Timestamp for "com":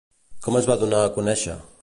0.45-0.57